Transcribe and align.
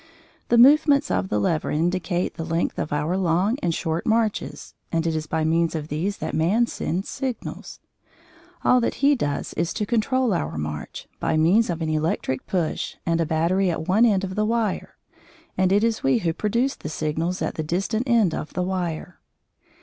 The 0.49 0.57
movements 0.57 1.11
of 1.11 1.29
the 1.29 1.37
lever 1.37 1.69
indicate 1.69 2.33
the 2.33 2.43
length 2.43 2.79
of 2.79 2.91
our 2.91 3.15
long 3.15 3.59
and 3.61 3.71
short 3.71 4.03
marches, 4.07 4.73
and 4.91 5.05
it 5.05 5.15
is 5.15 5.27
by 5.27 5.43
means 5.43 5.75
of 5.75 5.89
these 5.89 6.17
that 6.17 6.33
man 6.33 6.65
sends 6.65 7.07
signals. 7.07 7.79
All 8.63 8.81
that 8.81 8.95
he 9.05 9.13
does 9.13 9.53
is 9.53 9.75
to 9.75 9.85
control 9.85 10.33
our 10.33 10.57
march, 10.57 11.07
by 11.19 11.37
means 11.37 11.69
of 11.69 11.83
an 11.83 11.89
electric 11.89 12.47
push 12.47 12.95
and 13.05 13.21
a 13.21 13.27
battery 13.27 13.69
at 13.69 13.87
one 13.87 14.05
end 14.07 14.23
of 14.23 14.33
the 14.33 14.43
wire, 14.43 14.97
and 15.55 15.71
it 15.71 15.83
is 15.83 16.01
we 16.01 16.17
who 16.17 16.33
produce 16.33 16.73
the 16.73 16.89
signals 16.89 17.39
at 17.43 17.53
the 17.53 17.61
distant 17.61 18.09
end 18.09 18.33
of 18.33 18.53
the 18.53 18.63
wire. 18.63 19.19